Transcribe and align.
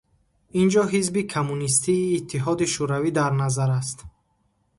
Ин 0.61 0.67
ҷо 0.73 0.83
Ҳизби 0.91 1.23
Коммунистии 1.35 2.13
Иттиҳоди 2.17 2.67
Шӯравӣ 2.73 3.09
дар 3.19 3.31
назар 3.41 3.69
аст. 3.79 3.97